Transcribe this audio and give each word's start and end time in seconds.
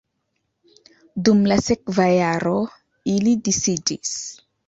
Dum 1.27 1.43
la 1.51 1.57
sekva 1.65 2.07
jaro 2.13 2.55
ili 3.17 3.37
disiĝis. 3.49 4.17